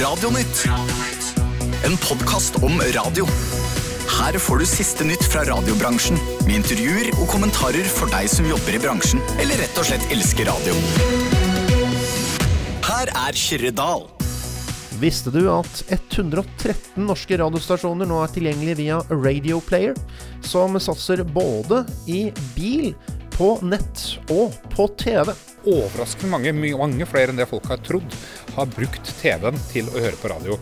[0.00, 0.68] Radionytt.
[1.84, 3.26] En podkast om radio.
[4.08, 8.78] Her får du siste nytt fra radiobransjen, med intervjuer og kommentarer for deg som jobber
[8.78, 10.72] i bransjen, eller rett og slett elsker radio.
[12.86, 14.06] Her er Kyrre Dahl.
[15.02, 20.00] Visste du at 113 norske radiostasjoner nå er tilgjengelige via Radio Player,
[20.40, 22.94] som satser både i bil,
[23.36, 25.34] på nett og på TV?
[25.64, 28.20] Overraskende mange, mange flere enn det folk har trodd,
[28.56, 30.60] har brukt TV-en til å høre på radio.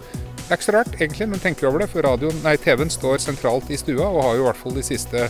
[0.48, 3.68] Det er ikke så rart, egentlig, men tenker vi over det, for TV-en står sentralt
[3.68, 5.26] i stua og har jo i hvert fall de siste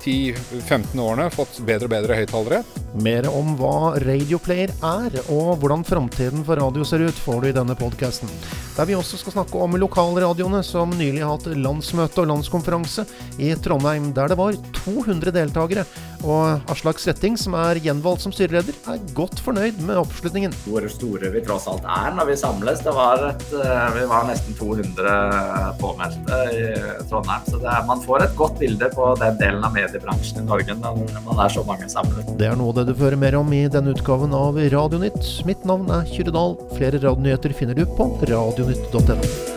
[0.00, 2.60] 10-15 årene fått bedre og bedre høyttalere.
[3.02, 7.56] Mer om hva Radioplayer er, og hvordan framtiden for radio ser ut, får du i
[7.56, 8.30] denne podkasten.
[8.76, 13.08] Der vi også skal snakke om lokalradioene som nylig har hatt landsmøte og landskonferanse
[13.42, 15.84] i Trondheim, der det var 200 deltakere.
[16.26, 20.54] Og Aslak Sretting, som er gjenvalgt som styreleder, er godt fornøyd med oppslutningen.
[20.66, 22.82] hvor store vi tross alt er når vi samles.
[22.84, 26.64] Det var et, eh, vi var nesten 200 påmeldte i
[27.08, 27.46] Trondheim.
[27.46, 31.24] Så er, man får et godt bilde på den delen av mediebransjen i Norge når
[31.24, 32.36] man er så mange samlet.
[32.38, 35.46] Det er noe av det du får høre mer om i denne utgaven av Radionytt.
[35.48, 36.58] Mitt navn er Kyrre Dahl.
[36.76, 39.49] Flere radionyheter finner du på radionytt.no.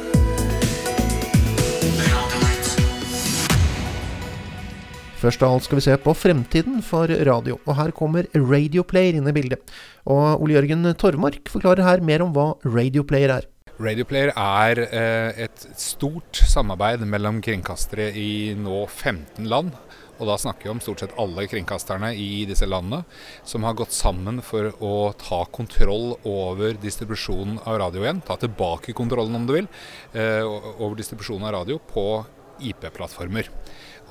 [5.24, 9.30] Først av alt skal vi se på fremtiden for radio, og her kommer Radioplayer inn
[9.32, 9.62] i bildet.
[10.04, 13.48] Og Ole Jørgen Tormark forklarer her mer om hva Radioplayer er.
[13.80, 19.72] Radioplayer er eh, et stort samarbeid mellom kringkastere i nå 15 land.
[20.20, 23.06] Og da snakker vi om stort sett alle kringkasterne i disse landene
[23.48, 24.94] som har gått sammen for å
[25.24, 28.20] ta kontroll over distribusjonen av radio igjen.
[28.28, 29.72] Ta tilbake kontrollen, om du vil,
[30.12, 32.26] eh, over distribusjonen av radio på
[32.60, 33.48] IP-plattformer.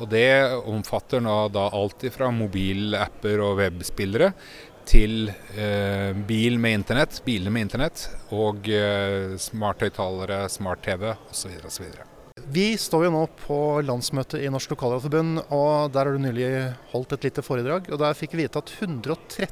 [0.03, 0.29] Og Det
[0.67, 4.33] omfatter nå da alt fra mobilapper og webspillere
[4.89, 11.53] til eh, bil med internett, biler med internett og eh, smarthøyttalere, smart-TV osv.
[11.69, 11.93] osv.
[12.51, 16.49] Vi står jo nå på landsmøtet i Norsk Lokalradioforbund, og der har du nylig
[16.91, 17.87] holdt et lite foredrag.
[17.93, 19.47] Og der fikk vi vite at 113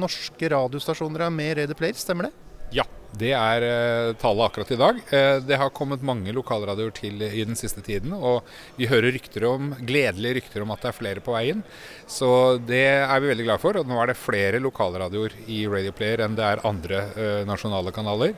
[0.00, 2.32] norske radiostasjoner er med i Radioplayer, stemmer det?
[2.80, 2.86] Ja,
[3.18, 4.98] det er eh, tallet akkurat i dag.
[5.10, 8.46] Eh, det har kommet mange lokalradioer til i den siste tiden, og
[8.78, 11.64] vi hører rykter om, gledelige rykter om at det er flere på veien.
[12.10, 13.78] Så det er vi veldig glad for.
[13.80, 17.94] Og nå er det flere lokalradioer i Radio Player enn det er andre eh, nasjonale
[17.94, 18.36] kanaler.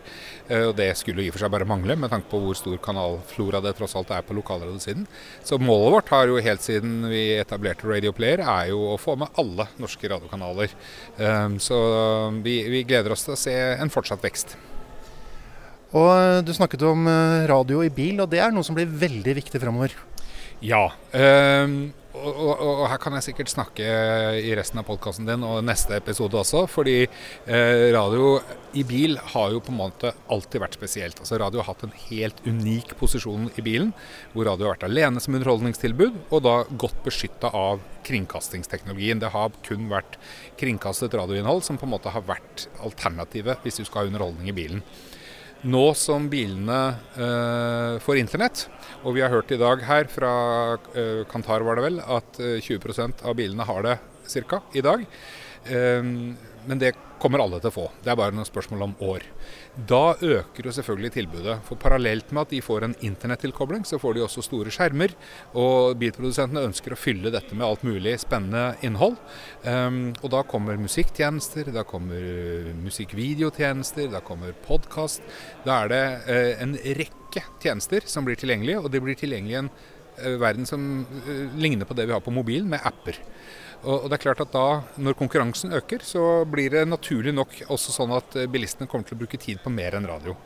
[0.52, 3.62] Og det skulle i og for seg bare mangle, med tanke på hvor stor kanalflora
[3.64, 5.06] det tross alt er på lokalradiosiden.
[5.46, 9.14] Så målet vårt har jo helt siden vi etablerte Radio Player, er jo å få
[9.20, 10.74] med alle norske radiokanaler.
[11.62, 11.78] Så
[12.44, 14.58] vi, vi gleder oss til å se en fortsatt vekst.
[15.92, 18.88] Og eh, du snakket om eh, radio i bil, og det er noe som blir
[18.88, 19.96] veldig viktig fremover.
[20.62, 20.86] Ja.
[21.18, 23.86] ehm, og, og, og her kan jeg sikkert snakke
[24.38, 26.64] i resten av podkasten din og neste episode også.
[26.70, 28.36] Fordi eh, radio
[28.78, 31.18] i bil har jo på en måte alltid vært spesielt.
[31.18, 33.90] Altså Radio har hatt en helt unik posisjon i bilen.
[34.36, 39.22] Hvor radio har vært alene som underholdningstilbud, og da godt beskytta av kringkastingsteknologien.
[39.22, 40.20] Det har kun vært
[40.60, 44.56] kringkastet radioinnhold som på en måte har vært alternativet hvis du skal ha underholdning i
[44.62, 44.86] bilen.
[45.62, 46.78] Nå som bilene
[47.14, 48.64] eh, får internett,
[49.06, 50.32] og vi har hørt i dag her fra
[50.98, 53.94] eh, Kantar var det vel, at eh, 20% av bilene har det
[54.50, 54.58] ca.
[54.74, 55.04] i dag.
[55.70, 57.84] Eh, men det kommer alle til å få.
[58.02, 59.24] Det er bare noe spørsmål om år.
[59.88, 61.56] Da øker jo selvfølgelig tilbudet.
[61.68, 65.14] For parallelt med at de får en internettilkobling, så får de også store skjermer.
[65.58, 69.16] Og bilprodusentene ønsker å fylle dette med alt mulig spennende innhold.
[69.62, 75.24] Um, og da kommer musikktjenester, da kommer musikkvideotjenester, da kommer podkast.
[75.66, 79.74] Da er det eh, en rekke tjenester som blir tilgjengelige, og de blir tilgjengelige en
[80.40, 83.18] verden som eh, ligner på det vi har på mobilen, med apper.
[83.82, 87.94] Og, det er klart at da, Når konkurransen øker, så blir det naturlig nok også
[87.94, 90.36] sånn at eh, bilistene kommer til å bruke tid på mer enn radio.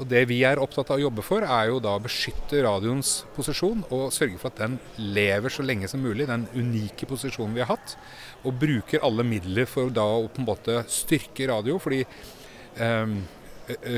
[0.00, 3.26] Og Det vi er opptatt av å jobbe for, er jo da å beskytte radioens
[3.34, 7.60] posisjon og sørge for at den lever så lenge som mulig, den unike posisjonen vi
[7.60, 7.98] har hatt.
[8.46, 11.76] Og bruker alle midler for da å på en måte styrke radio.
[11.82, 12.06] fordi
[12.80, 13.18] eh,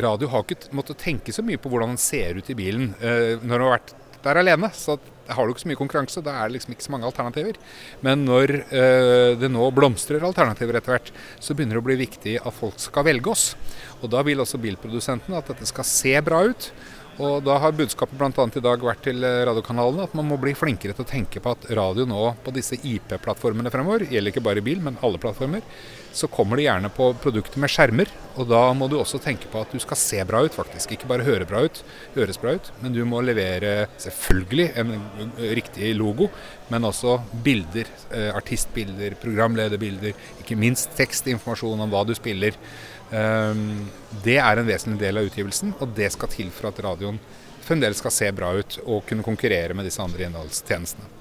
[0.02, 3.38] radio har ikke måttet tenke så mye på hvordan den ser ut i bilen eh,
[3.38, 3.94] når den har vært
[4.24, 4.70] der alene.
[4.76, 4.98] Så
[5.32, 7.58] har du ikke så mye konkurranse, da er det liksom ikke så mange alternativer.
[8.04, 12.38] Men når eh, det nå blomstrer alternativer etter hvert, så begynner det å bli viktig
[12.40, 13.52] at folk skal velge oss.
[14.02, 16.72] Og da vil også bilprodusentene at dette skal se bra ut.
[17.20, 18.44] Og da har budskapet bl.a.
[18.56, 21.52] i dag vært til eh, radiokanalene at man må bli flinkere til å tenke på
[21.52, 25.60] at radio nå på disse IP-plattformene fremover, gjelder ikke bare bil, men alle plattformer,
[26.12, 28.08] så kommer det gjerne på produkter med skjermer.
[28.40, 30.94] Og da må du også tenke på at du skal se bra ut, faktisk.
[30.94, 31.82] Ikke bare høre bra ut,
[32.16, 34.94] høres bra ut, men du må levere selvfølgelig en
[35.58, 36.30] riktig logo,
[36.72, 37.92] men også bilder.
[38.08, 42.56] Eh, artistbilder, programlederbilder, ikke minst tekstinformasjon om hva du spiller.
[43.12, 43.90] Um,
[44.24, 47.18] det er en vesentlig del av utgivelsen, og det skal til for at radioen
[47.62, 51.20] fremdeles skal se bra ut og kunne konkurrere med disse andre innholdstjenestene.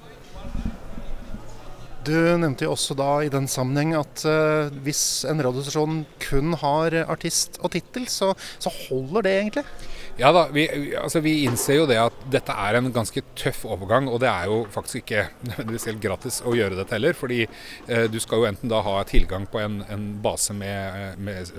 [2.02, 6.96] Du nevnte jo også da i den sammenheng at uh, hvis en radiostasjon kun har
[7.04, 9.66] artist og tittel, så, så holder det egentlig?
[10.22, 14.06] Ja da, vi, altså vi, innser jo det at dette er en ganske tøff overgang.
[14.06, 17.16] Og det er jo faktisk ikke nødvendigvis helt gratis å gjøre dette heller.
[17.18, 21.50] Fordi eh, du skal jo enten da ha tilgang på en, en base med, med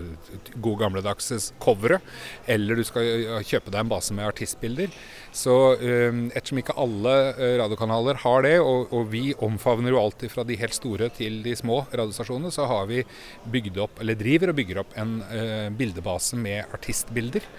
[0.56, 2.00] gode gamledagse covere,
[2.48, 4.95] eller du skal kjøpe deg en base med artistbilder.
[5.36, 10.31] Så eh, ettersom ikke alle eh, radiokanaler har det, og, og vi omfavner jo alltid
[10.31, 13.04] fra de helt store til de små radiostasjonene, så har vi
[13.51, 17.50] bygd opp, eller driver og bygger opp en eh, bildebase med artistbilder.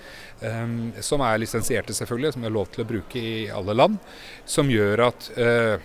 [0.43, 4.01] Um, som er lisensierte, selvfølgelig, som er lov til å bruke i alle land.
[4.51, 5.77] Som gjør at uh,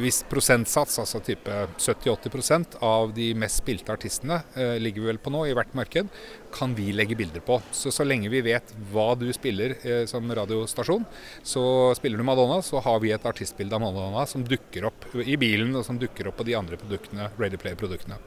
[0.00, 5.32] hvis prosentsats, altså type 70-80% av de mest spilte artistene, eh, ligger vi vel på
[5.32, 6.10] nå i hvert marked,
[6.54, 7.60] kan vi legge bilder på.
[7.74, 11.06] Så så lenge vi vet hva du spiller eh, som radiostasjon,
[11.42, 11.64] så
[11.98, 15.74] spiller du Madonna, så har vi et artistbilde av Madonna som dukker opp i bilen,
[15.76, 18.20] og som dukker opp på de andre produktene, Ready Play-produktene.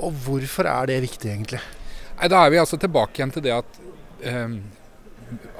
[0.00, 1.62] Og hvorfor er det viktig, egentlig?
[2.16, 3.80] Nei, Da er vi altså tilbake igjen til det at
[4.24, 4.60] um,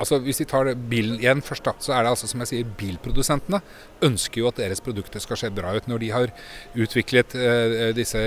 [0.01, 2.73] altså Hvis vi tar bil igjen først, da, så er det altså som jeg sier,
[2.81, 3.61] bilprodusentene
[4.07, 5.89] ønsker jo at deres produkter skal se bra ut.
[5.91, 6.33] Når de har
[6.75, 8.19] utviklet eh, disse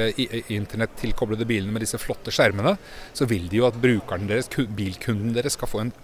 [0.53, 2.77] internettilkoblede bilene med disse flotte skjermene,
[3.11, 4.47] så vil de jo at brukeren deres,
[4.77, 5.95] bilkunden deres skal få en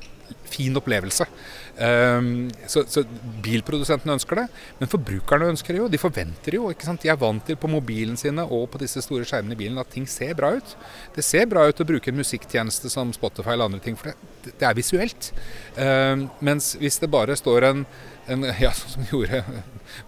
[0.49, 1.27] fin opplevelse.
[1.79, 3.05] Um, så, så,
[3.43, 4.45] bilprodusentene ønsker det,
[4.81, 5.87] men forbrukerne ønsker det jo.
[5.91, 6.67] De forventer jo.
[6.73, 7.01] ikke sant?
[7.05, 9.91] De er vant til på mobilen sine og på disse store skjermene i bilen at
[9.93, 10.75] ting ser bra ut.
[11.15, 14.55] Det ser bra ut å bruke en musikktjeneste som Spotify eller andre ting, for det,
[14.59, 15.31] det er visuelt.
[15.79, 17.85] Um, mens hvis det bare står en
[18.29, 19.43] en, ja, som gjorde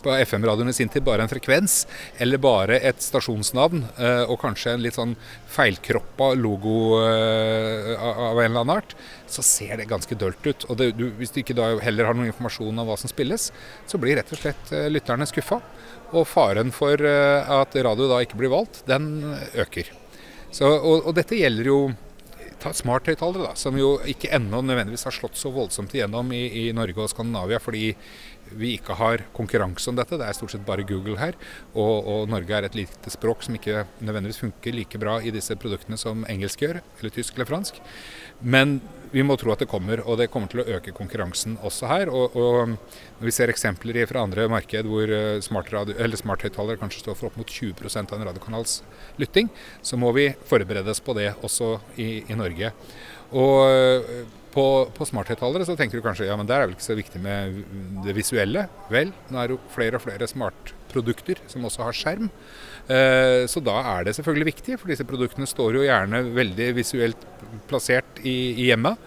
[0.03, 1.85] på FM-radioen i sin tid, bare en frekvens,
[2.21, 5.15] eller bare et stasjonsnavn, eh, og kanskje en litt sånn
[5.51, 8.95] feilkroppa logo eh, av en eller annen art,
[9.31, 10.67] så ser det ganske dølt ut.
[10.69, 13.49] Og det, du, hvis du ikke da heller har noen informasjon om hva som spilles,
[13.87, 15.61] så blir rett og slett eh, lytterne skuffa.
[16.11, 19.21] Og faren for at radio da ikke blir valgt, den
[19.55, 19.87] øker.
[20.51, 21.77] Så, og, og dette gjelder jo
[22.61, 27.03] ta smarthøyttalere, som jo ikke ennå nødvendigvis har slått så voldsomt igjennom i, i, Norge
[27.03, 27.91] og Skandinavia, fordi
[28.57, 30.17] vi ikke har konkurranse om dette.
[30.19, 31.37] Det er stort sett bare Google her.
[31.73, 35.55] Og, og, Norge er et lite språk som ikke nødvendigvis funker like bra i disse
[35.59, 37.79] produktene som engelsk gjør, eller tysk eller fransk.
[38.41, 38.79] Men
[39.11, 42.11] vi må tro at det kommer, og det kommer til å øke konkurransen også her.
[42.15, 42.75] Og, og
[43.19, 47.47] når vi ser eksempler fra andre marked hvor eh, smart kanskje står for opp mot
[47.47, 48.81] 20 av en radiokanals
[49.19, 49.51] lytting,
[49.83, 52.71] så må vi forberede oss på det også i, i Norge.
[53.31, 54.65] Og på,
[54.95, 57.61] på smarthøyttalere så tenker du kanskje ja, men der er vel ikke så viktig med
[58.05, 58.67] det visuelle.
[58.91, 62.29] Vel, nå er det jo flere og flere smartprodukter som også har skjerm.
[62.91, 67.27] Eh, så da er det selvfølgelig viktig, for disse produktene står jo gjerne veldig visuelt
[67.69, 68.99] plassert i, i hjemmet.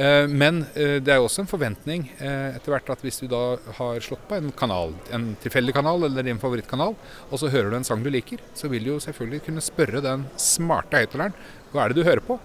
[0.00, 3.42] Eh, men eh, det er jo også en forventning etter hvert at hvis du da
[3.78, 6.96] har slått på en kanal, en tilfeldig kanal eller din favorittkanal,
[7.28, 10.04] og så hører du en sang du liker, så vil du jo selvfølgelig kunne spørre
[10.04, 11.36] den smarte høyttaleren
[11.72, 12.38] hva er det du hører på?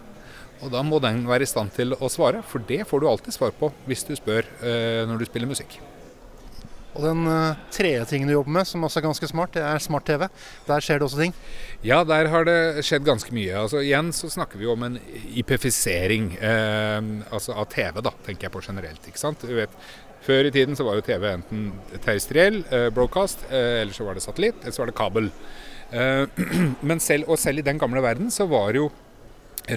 [0.63, 3.35] Og da må den være i stand til å svare, for det får du alltid
[3.35, 5.81] svar på hvis du spør eh, når du spiller musikk.
[6.93, 9.81] Og den uh, tredje tingen du jobber med, som også er ganske smart, det er
[9.81, 10.27] smart-TV.
[10.67, 11.33] Der skjer det også ting?
[11.81, 13.55] Ja, der har det skjedd ganske mye.
[13.63, 14.99] Altså Igjen så snakker vi om en
[15.33, 16.99] IPFisering eh,
[17.33, 19.09] altså av TV, da, tenker jeg på generelt.
[19.09, 19.41] ikke sant?
[19.41, 19.73] Du vet,
[20.23, 21.65] før i tiden så var jo TV enten
[21.97, 25.31] terrestriell, eh, broadcast, eh, eller så var det satellitt, eller så var det kabel.
[25.89, 26.43] Eh,
[26.91, 28.91] men selv, og selv i den gamle verden så var jo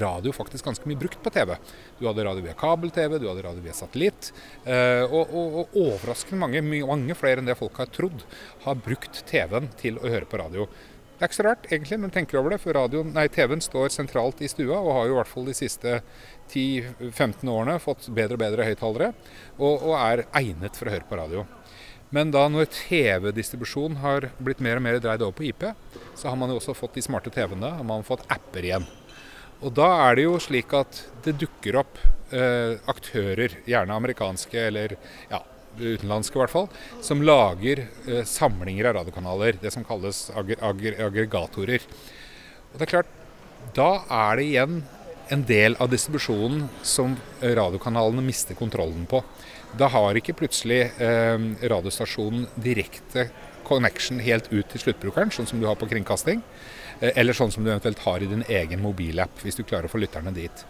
[0.02, 1.54] radio faktisk ganske mye brukt på TV.
[1.98, 4.32] Du hadde radio via kabel-TV, du hadde radio via satellitt.
[4.64, 8.26] Eh, og, og, og, overraskende mange, mange flere enn det folk har trodd,
[8.66, 10.68] har brukt TV-en til å høre på radio.
[11.16, 12.76] Det er ikke så rart, egentlig, når du tenker over det, for
[13.32, 15.94] TV-en står sentralt i stua og har jo i hvert fall de siste
[16.52, 19.14] 10-15 årene fått bedre og bedre høyttalere,
[19.56, 21.46] og, og er egnet for å høre på radio.
[22.12, 25.64] Men da når TV-distribusjon har blitt mer og mer dreid over på IP,
[26.14, 28.86] så har man jo også fått de smarte TV-ene, og man har fått apper igjen.
[29.64, 32.00] Og da er det jo slik at det dukker opp
[32.34, 34.96] eh, aktører, gjerne amerikanske eller
[35.30, 35.40] ja,
[35.80, 36.68] utenlandske i hvert fall,
[37.04, 39.60] som lager eh, samlinger av radiokanaler.
[39.62, 41.88] Det som kalles ag ag aggregatorer.
[42.72, 43.16] Og det er klart,
[43.76, 44.78] da er det igjen
[45.32, 49.24] en del av distribusjonen som radiokanalene mister kontrollen på.
[49.76, 53.30] Da har ikke plutselig eh, radiostasjonen direkte
[53.66, 56.44] connection helt ut til sluttbrukeren, sånn som du har på kringkasting.
[57.00, 59.92] Eh, eller sånn som du eventuelt har i din egen mobilapp, hvis du klarer å
[59.92, 60.64] få lytterne dit.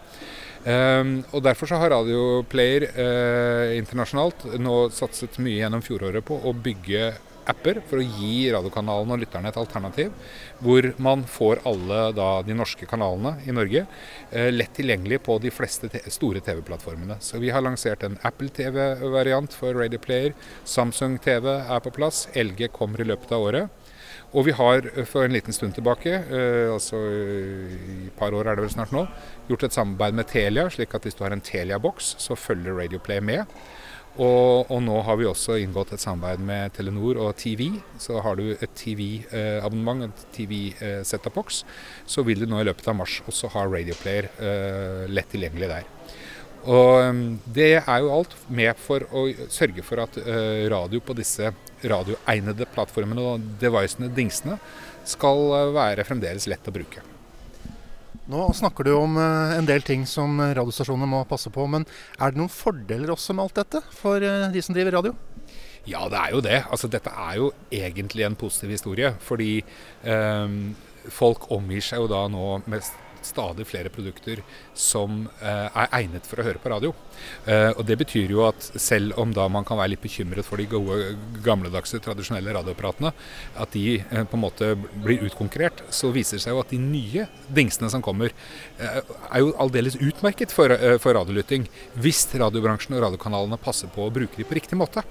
[0.67, 6.51] Um, og Derfor så har Radioplayer uh, internasjonalt nå satset mye gjennom fjoråret på å
[6.51, 7.13] bygge
[7.47, 10.11] apper for å gi radiokanalene og lytterne et alternativ.
[10.59, 15.51] Hvor man får alle da, de norske kanalene i Norge eh, lett tilgjengelig på de
[15.53, 17.19] fleste te store TV-plattformene.
[17.23, 20.35] Så vi har lansert en Apple TV-variant for Radio Player.
[20.67, 22.25] Samsung TV er på plass.
[22.35, 23.86] LG kommer i løpet av året.
[24.35, 28.49] Og vi har eh, for en liten stund tilbake, eh, altså i et par år
[28.49, 29.05] er det vel snart nå,
[29.47, 33.23] gjort et samarbeid med Telia, slik at hvis du har en Telia-boks, så følger Radioplay
[33.23, 33.45] med.
[34.17, 37.67] Og, og, nå har vi også inngått et samarbeid med Telenor og TV.
[38.01, 41.61] Så har du et TV-abonnement, et TV-setup-boks,
[42.09, 45.91] så vil du nå i løpet av mars også ha Radioplayer eh, lett tilgjengelig der.
[46.67, 51.15] Og um, Det er jo alt med for å sørge for at uh, radio på
[51.17, 51.53] disse
[51.87, 54.57] radioegnede plattformene og devicene, dingsene,
[55.07, 57.05] skal uh, være fremdeles lett å bruke.
[58.27, 61.87] Nå snakker du om uh, en del ting som radiostasjonene må passe på, men
[62.19, 65.15] er det noen fordeler også med alt dette for de som driver radio?
[65.87, 66.57] Ja, det er jo det.
[66.67, 69.13] Altså, dette er jo egentlig en positiv historie.
[69.23, 69.51] Fordi
[70.03, 70.55] eh,
[71.15, 74.41] folk omgir seg jo da nå mest stadig flere produkter
[74.77, 76.93] som eh, er egnet for å høre på radio.
[77.45, 80.61] Eh, og Det betyr jo at selv om da man kan være litt bekymret for
[80.61, 81.15] de gode,
[81.45, 83.13] gamledagse, tradisjonelle radioapparatene,
[83.63, 84.71] at de eh, på en måte
[85.03, 88.33] blir utkonkurrert, så viser det seg jo at de nye dingsene som kommer,
[88.77, 91.65] er jo aldeles utmerket for, for radiolytting.
[91.97, 95.03] Hvis radiobransjen og radiokanalene passer på å bruke de på riktig måte.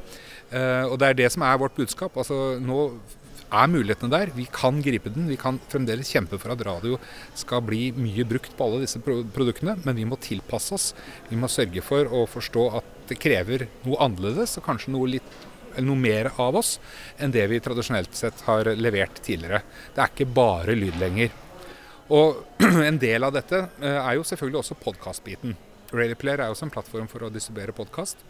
[0.53, 2.17] og Det er det som er vårt budskap.
[2.17, 2.91] Altså, nå
[3.47, 4.33] er mulighetene der.
[4.35, 5.29] Vi kan gripe den.
[5.31, 6.99] Vi kan fremdeles kjempe for at radio
[7.39, 10.87] skal bli mye brukt på alle disse produktene, men vi må tilpasse oss.
[11.31, 15.45] Vi må sørge for å forstå at det krever noe annerledes, og kanskje noe litt
[15.77, 16.79] noe mer av oss
[17.21, 19.61] enn det vi tradisjonelt sett har levert tidligere.
[19.93, 21.35] Det er ikke bare lyd lenger.
[22.17, 25.57] Og en del av dette eh, er jo selvfølgelig også podkastbiten.
[25.93, 28.23] RadioPlayer er også en plattform for å distribuere podkast.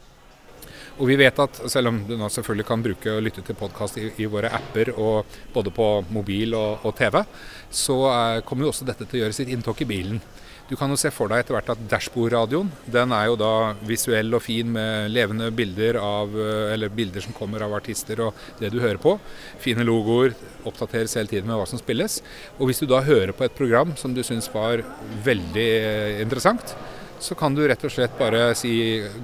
[0.97, 3.99] Og vi vet at selv om du nå selvfølgelig kan bruke og lytte til podkast
[4.01, 7.21] i, i, våre apper, og både på mobil og, og TV,
[7.69, 10.23] så uh, kommer jo også dette til å gjøre sitt inntog i bilen.
[10.67, 13.51] Du kan jo se for deg etter hvert at dashbordradioen den er jo da
[13.87, 18.41] visuell og fin med levende bilder av, eh, eller bilder som kommer av artister og
[18.59, 19.15] det du hører på.
[19.63, 20.35] Fine logoer,
[20.67, 22.19] oppdateres hele tiden med hva som spilles.
[22.59, 24.83] Og hvis du da hører på et program som du syns var
[25.29, 26.75] veldig eh, interessant,
[27.21, 28.71] så kan du rett og slett bare si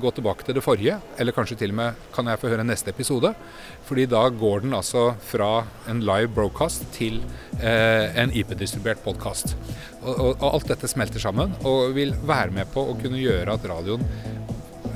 [0.00, 2.92] gå tilbake til det forrige, eller kanskje til og med kan jeg få høre neste
[2.92, 3.32] episode.
[3.86, 7.20] Fordi da går den altså fra en live broadcast til
[7.60, 9.56] eh, en IP-distribuert podkast.
[10.02, 13.54] Og, og, og, alt dette smelter sammen og vil være med på å kunne gjøre
[13.54, 14.06] at radioen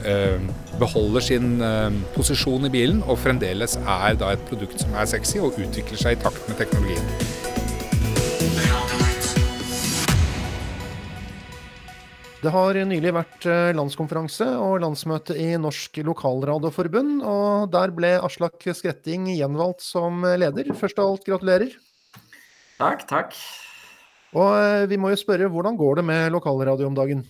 [0.07, 0.41] eh,
[0.81, 5.43] beholder sin eh, posisjon i bilen og fremdeles er da et produkt som er sexy
[5.43, 7.45] og utvikler seg i takt med teknologien.
[12.43, 18.61] Det har nylig vært eh, landskonferanse og landsmøte i Norsk Lokalradioforbund, og der ble Aslak
[18.77, 20.69] Skretting gjenvalgt som leder.
[20.77, 21.73] Først av alt, gratulerer.
[22.77, 23.39] Takk, takk.
[24.37, 27.25] Og eh, vi må jo spørre, hvordan går det med lokalradio om dagen?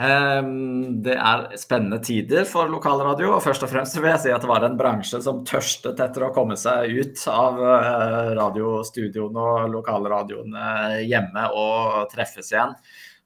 [0.00, 4.42] Ehm, det er spennende tider for lokalradio, og først og fremst vil jeg si at
[4.42, 9.70] det var en bransje som tørstet etter å komme seg ut av eh, radiostudioene og
[9.76, 12.72] lokalradioene hjemme og treffes igjen.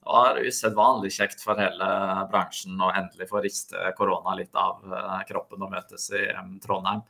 [0.06, 1.86] Det var usedvanlig kjekt for hele
[2.30, 6.28] bransjen å endelig få riste korona litt av eh, kroppen og møtes i
[6.62, 7.02] Trondheim.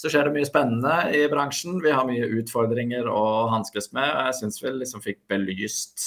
[0.00, 1.76] Så skjer det mye spennende i bransjen.
[1.84, 4.08] Vi har mye utfordringer å hanskes med.
[4.08, 6.06] Jeg syns vi liksom fikk belyst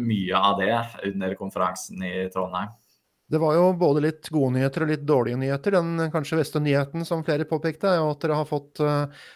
[0.00, 0.78] mye av det
[1.10, 2.72] under konferansen i Trondheim.
[3.30, 5.76] Det var jo både litt gode nyheter og litt dårlige nyheter.
[5.76, 9.28] Den kanskje beste nyheten som flere påpekte, er jo at dere har fått Eh,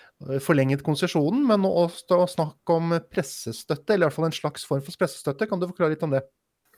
[0.44, 4.82] forlenget konsesjonen, men nå å snakke om pressestøtte, eller i hvert fall en slags form
[4.84, 5.48] for pressestøtte.
[5.50, 6.22] Kan du forklare litt om det?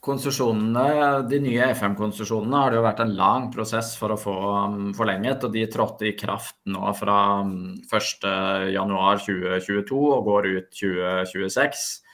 [0.06, 0.82] Konsesjonene,
[1.26, 4.34] De nye FM-konsesjonene har det jo vært en lang prosess for å få
[4.68, 5.44] um, forlenget.
[5.46, 12.05] og De trådte i kraft nå fra 1.1.2022 um, og går ut 2026.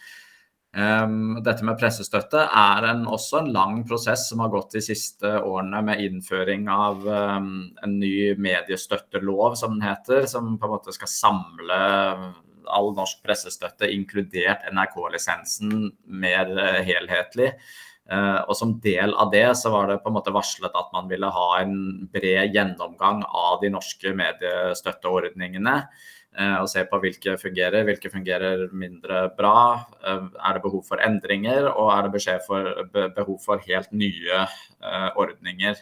[0.72, 5.28] Um, dette med pressestøtte er en, også en lang prosess som har gått de siste
[5.44, 7.50] årene med innføring av um,
[7.84, 11.80] en ny mediestøttelov, som den heter, som på en måte skal samle
[12.72, 17.52] all norsk pressestøtte, inkludert NRK-lisensen, mer uh, helhetlig.
[18.08, 21.04] Uh, og Som del av det så var det på en måte varslet at man
[21.12, 21.76] ville ha en
[22.12, 25.76] bred gjennomgang av de norske mediestøtteordningene.
[26.32, 29.84] Eh, og se på hvilke fungerer, hvilke fungerer mindre bra.
[30.00, 32.70] Eh, er det behov for endringer, og er det for,
[33.16, 35.76] behov for helt nye eh, ordninger.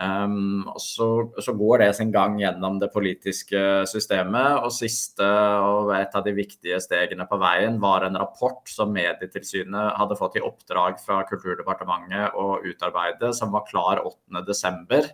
[0.00, 1.06] Um, og så,
[1.44, 4.62] så, går det sin gang gjennom det politiske systemet.
[4.64, 5.26] Og siste
[5.60, 10.40] og et av de viktige stegene på veien var en rapport som Medietilsynet hadde fått
[10.40, 15.12] i oppdrag fra Kulturdepartementet å utarbeide, som var klar 8.12.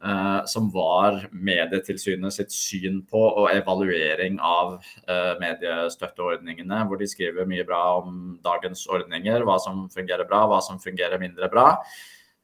[0.00, 6.78] Uh, som var Medietilsynet sitt syn på og evaluering av uh, mediestøtteordningene.
[6.88, 11.20] Hvor de skriver mye bra om dagens ordninger, hva som fungerer bra, hva som fungerer
[11.20, 11.66] mindre bra.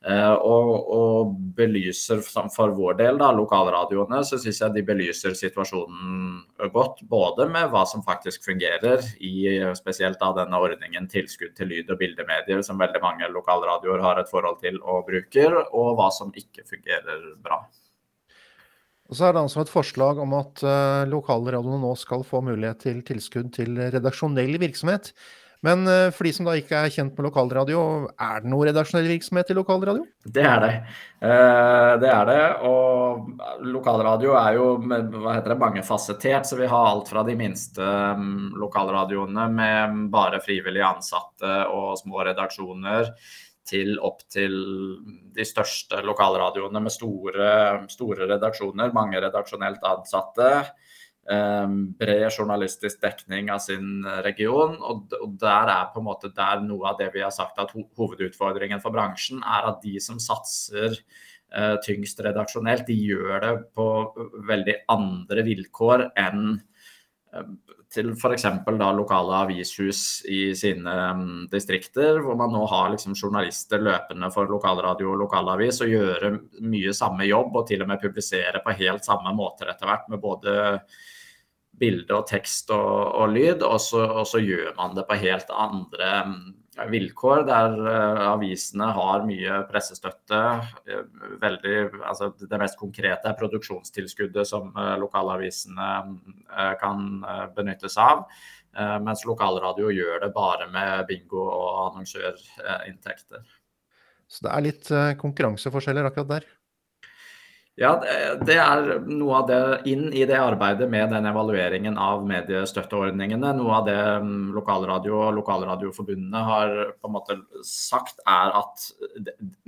[0.07, 6.69] Uh, og, og, belyser for vår del, da, lokalradioene, så syns jeg de belyser situasjonen
[6.71, 7.01] godt.
[7.11, 11.99] Både med hva som faktisk fungerer i spesielt da denne ordningen tilskudd til lyd- og
[11.99, 16.63] bildemedier, som veldig mange lokalradioer har et forhold til og bruker, og hva som ikke
[16.69, 17.65] fungerer bra.
[19.11, 22.85] Og så er det altså et forslag om at uh, lokalradioene nå skal få mulighet
[22.87, 25.13] til tilskudd til redaksjonell virksomhet.
[25.67, 27.81] Men uh, for de som da ikke er kjent med lokalradio,
[28.23, 30.05] er det noe redaksjonell virksomhet i lokalradio?
[30.23, 30.75] Det er det.
[31.23, 32.43] Uh, det er det.
[32.69, 37.83] Og lokalradio er jo hva heter det, mangefasettert, så vi har alt fra de minste
[37.83, 43.11] um, lokalradioene med bare frivillige ansatte og små redaksjoner
[43.67, 44.55] til opp til
[45.35, 47.49] de største lokalradioene med store,
[47.91, 50.51] store redaksjoner, mange redaksjonelt ansatte.
[51.27, 54.77] Um, bred journalistisk dekning av sin region.
[54.79, 58.79] Og, der er på en måte der noe av det vi har sagt at hovedutfordringen
[58.83, 63.89] for bransjen er at de som satser uh, tyngst redaksjonelt, de gjør det på
[64.47, 66.61] veldig andre vilkår enn
[67.35, 67.51] uh,
[67.91, 68.47] til f.eks.
[68.71, 75.11] lokale avishus i sine um, distrikter, hvor man nå har liksom journalister løpende for lokalradio
[75.17, 76.33] og lokalavis og gjøre
[76.71, 80.23] mye samme jobb og til og med publisere på helt samme måter etter hvert med
[80.23, 80.57] både
[81.81, 85.51] bilde og tekst og, og lyd, og så, og så, gjør man det på helt
[85.53, 86.37] andre um,
[86.93, 90.43] vilkår der uh, avisene har mye pressestøtte.
[90.89, 91.03] Uh,
[91.43, 95.91] veldig, altså det mest konkrete er produksjonstilskuddet som uh, lokalavisene
[96.81, 97.09] kan
[97.57, 98.25] benyttes av.
[99.01, 103.45] Mens lokalradio gjør det bare med bingo og annonsørinntekter.
[104.29, 104.91] Så det er litt
[105.23, 106.49] konkurranseforskjeller akkurat der?
[107.77, 107.91] Ja,
[108.41, 109.57] det er noe av det
[109.93, 113.51] inn i det arbeidet med den evalueringen av mediestøtteordningene.
[113.59, 117.37] Noe av det mm, lokalradio og lokalradioforbundene har på en måte
[117.69, 118.87] sagt, er at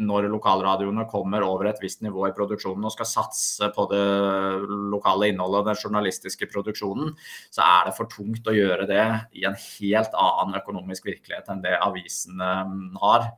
[0.00, 4.00] når lokalradioene kommer over et visst nivå i produksjonen og skal satse på det
[4.95, 7.13] lokale innholdet og den journalistiske produksjonen,
[7.52, 9.04] så er det for tungt å gjøre det
[9.37, 13.35] i en helt annen økonomisk virkelighet enn det avisene mm, har.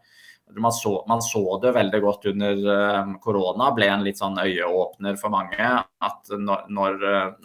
[0.56, 5.18] Man så, man så, det veldig godt under eh, korona, ble en litt sånn øyeåpner
[5.20, 5.68] for mange.
[6.00, 6.96] At når,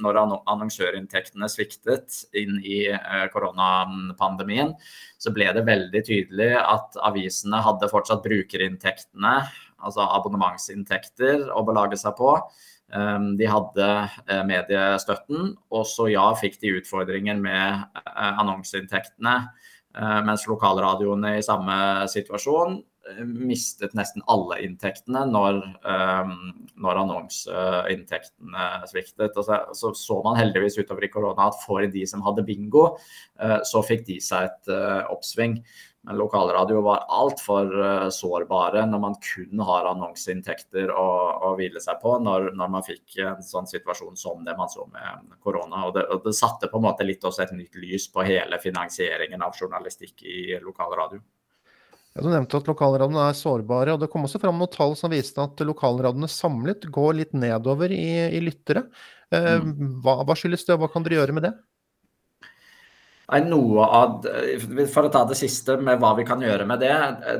[0.01, 4.73] når annonsørinntektene sviktet inn i eh, koronapandemien,
[5.21, 9.35] så ble det veldig tydelig at avisene hadde fortsatt brukerinntektene,
[9.85, 12.33] altså abonnementsinntekter, å belage seg på.
[12.95, 13.91] Eh, de hadde
[14.49, 19.39] mediestøtten, og så ja, fikk de utfordringer med annonseinntektene.
[20.27, 21.75] Mens lokalradioene i samme
[22.11, 22.81] situasjon
[23.25, 26.35] mistet nesten alle inntektene når, um,
[26.81, 29.37] når annonseinntektene sviktet.
[29.37, 32.95] Så, så, så man heldigvis utover i korona at for de som hadde bingo,
[33.41, 35.59] uh, så fikk de seg et uh, oppsving.
[36.05, 41.07] Men lokalradio var altfor uh, sårbare når man kun har annonseinntekter å,
[41.49, 44.85] å hvile seg på, når, når, man fikk en sånn situasjon som det man så
[44.89, 45.87] med korona.
[45.87, 48.61] Og det, og det satte på en måte litt også et nytt lys på hele
[48.61, 51.21] finansieringen av journalistikk i lokalradio.
[52.15, 55.11] Ja, du nevnte at lokalradioene er sårbare, og det kom også fram noen tall som
[55.11, 58.85] viste at lokalradioene samlet går litt nedover i, i lyttere.
[59.35, 59.97] Eh, mm.
[60.05, 61.51] hva, hva, skyldes det, og hva kan dere gjøre med det?
[63.25, 64.25] Noe av,
[64.93, 66.93] For å ta det siste med hva vi kan gjøre med det.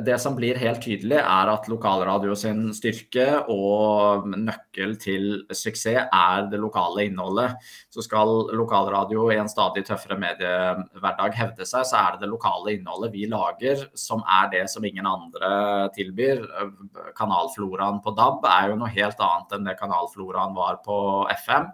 [0.08, 6.48] Det som blir helt tydelig, er at lokalradio sin styrke og nøkkel til suksess er
[6.50, 7.60] det lokale innholdet.
[7.94, 12.74] Så skal lokalradio i en stadig tøffere mediehverdag hevde seg, så er det det lokale
[12.74, 15.52] innholdet vi lager som er det som ingen andre
[15.94, 16.42] tilbyr.
[17.18, 20.98] Kanalfloraen på DAB er jo noe helt annet enn det kanalfloraen var på
[21.46, 21.70] FM.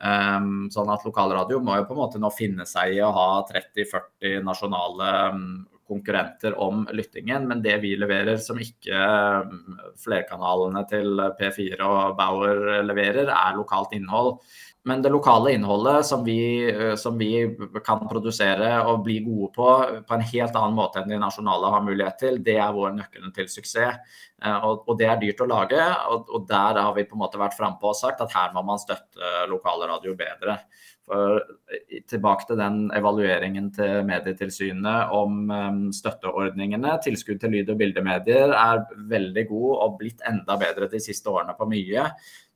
[0.00, 3.26] Um, sånn at lokalradio må jo på en måte nå finne seg i å ha
[3.50, 5.42] 30-40 nasjonale um,
[5.90, 8.96] konkurrenter om lyttingen, men det vi leverer som ikke
[9.44, 14.38] um, flerkanalene til P4 og Bauer leverer, er lokalt innhold.
[14.84, 19.68] Men det lokale innholdet som vi, eh, som vi, kan produsere og bli gode på
[20.08, 23.34] på en helt annen måte enn de nasjonale har mulighet til, det er vår nøkkelen
[23.36, 24.00] til suksess.
[24.40, 27.24] Eh, og, og, det er dyrt å lage, og, og der har vi på en
[27.26, 30.56] måte vært frampå og sagt at her må man støtte lokale radio bedre.
[31.04, 35.52] For eh, Tilbake til den evalueringen til Medietilsynet om
[35.92, 36.96] støtteordningene.
[37.04, 41.52] Tilskudd til lyd- og bildemedier er veldig god og blitt enda bedre de siste årene
[41.58, 42.08] på mye.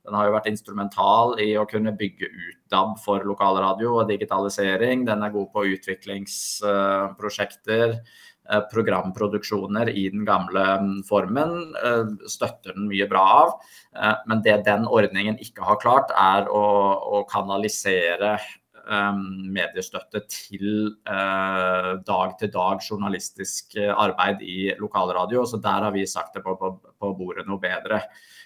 [0.05, 5.05] Den har jo vært instrumental i å kunne bygge ut DAB for lokalradio og digitalisering.
[5.07, 7.99] Den er god på utviklingsprosjekter.
[8.69, 11.73] programproduksjoner i den gamle mm, formen.
[12.29, 13.53] Støtter den mye bra av.
[14.29, 16.61] Men det den ordningen ikke har klart, er å,
[17.17, 18.37] å kanalisere
[18.85, 25.45] mediestøtte til dag-til-dag journalistisk arbeid i lokalradio.
[25.49, 28.03] Så der har vi sagt det på, på, på bordet noe bedre.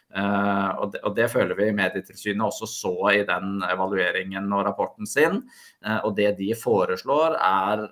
[0.10, 5.06] Uh, og, det, og, det, føler vi Medietilsynet også så i den evalueringen og rapporten
[5.10, 5.44] sin.
[5.86, 7.84] Uh, og det de foreslår er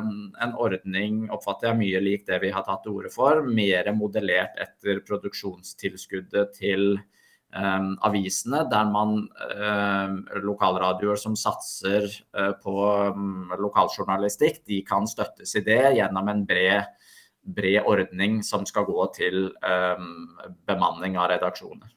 [0.00, 3.92] um, en ordning, oppfatter jeg mye lik det vi har tatt til orde for, mer
[3.94, 6.96] modellert etter produksjonstilskuddet til
[7.50, 10.12] avisene, der man um,
[10.44, 12.06] lokalradioer som satser
[12.38, 12.74] uh, på
[13.58, 16.96] lokaljournalistikk, de kan støttes i det gjennom en bred
[17.40, 19.46] bred ordning som skal gå til
[20.68, 21.88] bemanning av redaksjoner.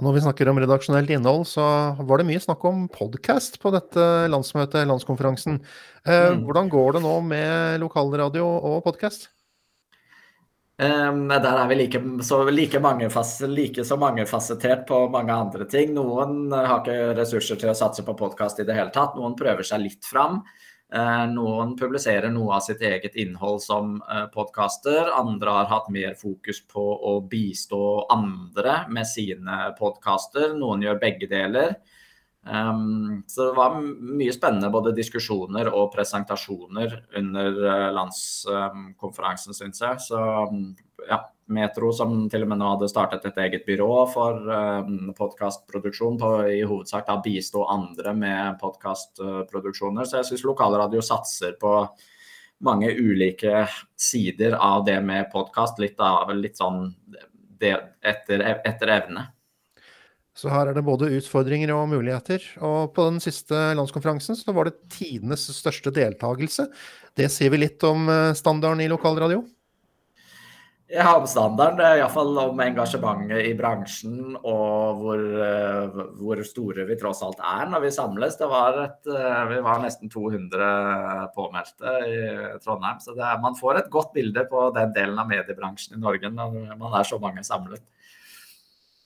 [0.00, 1.64] Når vi snakker om redaksjonelt innhold, så
[2.08, 5.58] var det mye snakk om podkast på dette landsmøtet, landskonferansen.
[6.06, 6.46] Eh, mm.
[6.46, 9.28] Hvordan går det nå med lokalradio og podkast?
[10.80, 12.78] Um, der er vi like så, like,
[13.48, 15.92] like så mangefasettert på mange andre ting.
[15.92, 19.12] Noen har ikke ressurser til å satse på podkast i det hele tatt.
[19.18, 20.40] Noen prøver seg litt fram.
[20.90, 25.12] Eh, noen publiserer noe av sitt eget innhold som eh, podkaster.
[25.14, 30.56] Andre har hatt mer fokus på å bistå andre med sine podkaster.
[30.56, 31.76] Noen gjør begge deler.
[32.46, 39.82] Um, så det var mye spennende både diskusjoner og presentasjoner under uh, landskonferansen, um, syns
[39.84, 40.00] jeg.
[40.06, 40.22] Så
[41.08, 41.20] ja,
[41.52, 46.16] Metro, som til og med nå hadde startet et eget byrå for um, podkastproduksjon,
[46.48, 50.08] i hovedsak da bistå andre med podkastproduksjoner.
[50.08, 51.74] Så jeg syns lokalradio satser på
[52.64, 53.66] mange ulike
[54.00, 55.80] sider av det med podkast.
[55.80, 56.00] Litt,
[56.40, 56.88] litt sånn
[57.60, 59.28] det, etter, etter evne.
[60.40, 62.40] Så her er det både utfordringer og muligheter.
[62.64, 66.70] Og på den siste landskonferansen så var det tidenes største deltakelse.
[67.18, 69.42] Det sier vi litt om eh, standarden i lokalradio?
[70.90, 71.84] Ja, om standarden.
[72.00, 77.84] Iallfall om engasjementet i bransjen og hvor, eh, hvor, store vi tross alt er når
[77.84, 78.40] vi samles.
[78.40, 82.18] Det var et, eh, vi var nesten 200 påmeldte i
[82.64, 82.98] Trondheim.
[83.04, 86.62] Så er, man får et godt bilde på den delen av mediebransjen i Norge når
[86.80, 87.84] man er så mange samlet.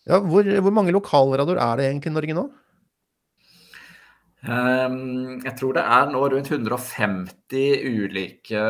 [0.04, 2.44] Ja, hvor, hvor mange lokalradioer er det egentlig i Norge nå?
[4.44, 8.60] Um, jeg tror det er nå rundt 150 ulike,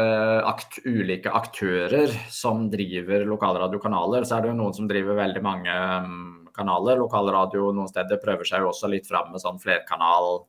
[0.47, 4.23] akt, ulike, aktører som driver lokalradiokanaler.
[4.23, 5.75] Så er det jo noen som driver veldig mange
[6.07, 6.21] um,
[6.55, 7.03] kanaler.
[7.03, 10.45] Lokalradio noen steder prøver seg jo også litt fram med sånn flerkanal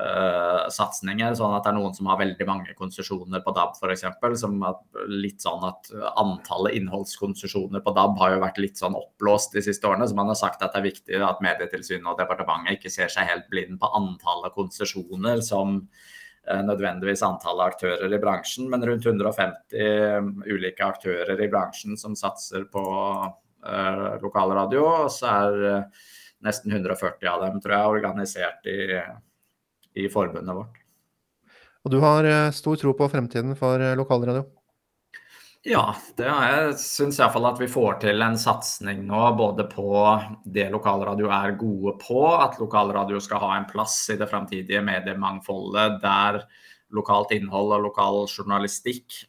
[0.00, 1.34] uh, satsinger.
[1.36, 4.06] Sånn at det er noen som har veldig mange konsesjoner på DAB f.eks.
[5.10, 9.88] Litt sånn at antallet innholdskonsesjoner på DAB har jo vært litt sånn oppblåst de siste
[9.88, 10.08] årene.
[10.08, 13.28] Så man har sagt at det er viktig at Medietilsynet og departementet ikke ser seg
[13.30, 20.48] helt blind på antallet konsesjoner som uh, nødvendigvis antallet aktører i bransjen, men rundt 150
[20.48, 24.86] ulike aktører i bransjen som satser på uh, lokalradio.
[25.04, 25.90] Og så er
[26.40, 28.78] nesten 140 av dem, tror jeg, organisert i
[29.94, 30.80] i forbundet vårt.
[31.84, 34.44] Og du har eh, stor tro på fremtiden for eh, lokalradio?
[35.64, 36.76] Ja, det jeg.
[36.80, 39.92] Syns iallfall at vi får til en satsing nå både på
[40.48, 45.98] det lokalradio er gode på, at lokalradio skal ha en plass i det fremtidige mediemangfoldet
[46.00, 46.40] der
[46.96, 49.26] lokalt innhold og lokal journalistikk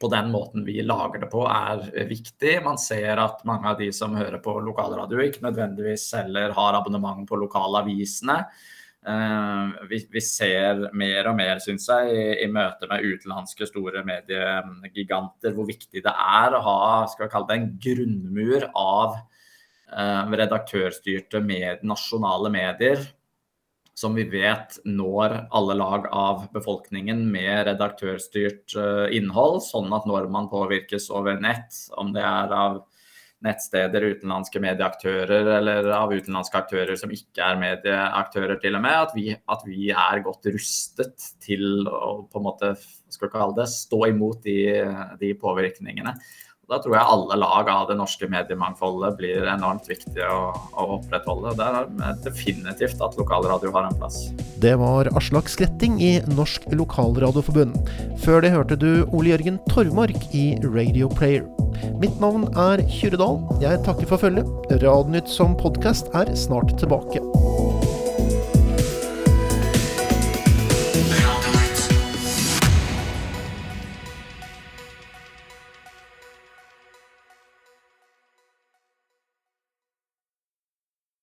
[0.00, 2.54] på den måten vi lager det på, er viktig.
[2.64, 7.26] Man ser at mange av de som hører på lokalradio, ikke nødvendigvis heller har abonnement
[7.28, 8.38] på lokalavisene.
[9.00, 14.02] Uh, vi, vi, ser mer og mer, syns jeg, i, i møte med utenlandske store
[14.04, 20.36] mediegiganter, hvor viktig det er å ha skal vi kalle det en grunnmur av eh,
[20.42, 23.08] redaktørstyrte med, nasjonale medier
[24.00, 30.30] som vi vet når alle lag av befolkningen med redaktørstyrt eh, innhold, sånn at når
[30.32, 32.80] man påvirkes over nett, om det er av
[33.44, 38.96] nettsteder, utenlandske medieaktører eller av utenlandske aktører som ikke er medieaktører, til og med.
[39.06, 42.74] At vi, at vi er godt rustet til å på en måte
[43.10, 44.58] skal kalle det, stå imot de,
[45.20, 46.14] de påvirkningene.
[46.70, 51.56] Da tror jeg alle lag av det norske mediemangfoldet blir enormt viktig å, å opprettholde.
[51.58, 54.20] Der er definitivt at lokalradio har en plass.
[54.62, 57.74] Det var Aslak Skretting i Norsk Lokalradioforbund.
[58.22, 61.42] Før det hørte du Ole Jørgen Tormark i Radio Player.
[61.98, 63.42] Mitt navn er Kyrre Dahl.
[63.64, 64.46] Jeg takker for følget.
[64.84, 67.24] Radnytt som podkast er snart tilbake.